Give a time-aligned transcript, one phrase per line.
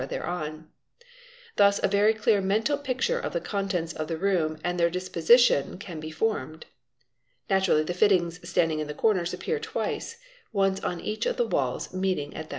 [0.09, 0.67] thereon.
[1.57, 5.77] Thus a very clear mental picture of the contents of the room and their disposition
[5.77, 6.65] can be formed.
[7.51, 10.17] Naturally the fittings standing in the corners appear twice,
[10.51, 12.49] once on each of the walls meeting at bi point.